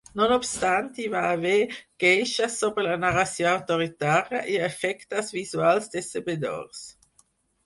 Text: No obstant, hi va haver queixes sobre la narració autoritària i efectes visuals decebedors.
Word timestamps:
No 0.19 0.27
obstant, 0.35 0.87
hi 1.01 1.03
va 1.15 1.19
haver 1.33 1.57
queixes 2.03 2.55
sobre 2.61 2.85
la 2.87 2.95
narració 3.03 3.51
autoritària 3.51 4.41
i 4.55 4.57
efectes 4.69 5.31
visuals 5.37 5.93
decebedors. 5.99 6.83